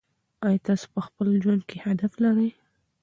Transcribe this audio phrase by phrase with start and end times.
[0.45, 2.49] آیا تاسې په خپل ژوند کې هدف لرئ؟